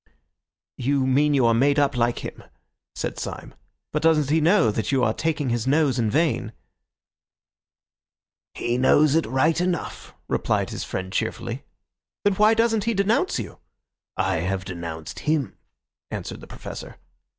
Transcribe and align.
"You 0.79 1.05
mean 1.05 1.35
you 1.35 1.45
are 1.45 1.53
made 1.53 1.77
up 1.77 1.95
like 1.95 2.25
him," 2.25 2.43
said 2.95 3.19
Syme. 3.19 3.53
"But 3.93 4.01
doesn't 4.01 4.31
he 4.31 4.41
know 4.41 4.71
that 4.71 4.91
you 4.91 5.03
are 5.03 5.13
taking 5.13 5.49
his 5.51 5.67
nose 5.67 5.99
in 5.99 6.09
vain?" 6.09 6.53
"He 8.55 8.79
knows 8.79 9.13
it 9.13 9.27
right 9.27 9.61
enough," 9.61 10.15
replied 10.27 10.71
his 10.71 10.83
friend 10.83 11.13
cheerfully. 11.13 11.65
"Then 12.23 12.33
why 12.33 12.55
doesn't 12.55 12.85
he 12.85 12.95
denounce 12.95 13.37
you?" 13.37 13.59
"I 14.17 14.37
have 14.37 14.65
denounced 14.65 15.19
him," 15.19 15.55
answered 16.09 16.41
the 16.41 16.47
Professor. 16.47 16.97